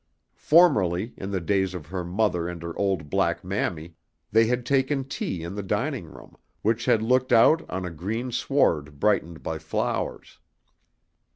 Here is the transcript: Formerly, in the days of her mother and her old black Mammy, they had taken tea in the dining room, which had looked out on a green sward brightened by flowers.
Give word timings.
Formerly, 0.39 1.13
in 1.15 1.29
the 1.29 1.39
days 1.39 1.75
of 1.75 1.85
her 1.85 2.03
mother 2.03 2.47
and 2.47 2.63
her 2.63 2.75
old 2.75 3.07
black 3.07 3.43
Mammy, 3.43 3.93
they 4.31 4.47
had 4.47 4.65
taken 4.65 5.03
tea 5.07 5.43
in 5.43 5.53
the 5.53 5.61
dining 5.61 6.05
room, 6.05 6.37
which 6.63 6.85
had 6.85 7.03
looked 7.03 7.31
out 7.31 7.61
on 7.69 7.85
a 7.85 7.91
green 7.91 8.31
sward 8.31 8.99
brightened 8.99 9.43
by 9.43 9.59
flowers. 9.59 10.39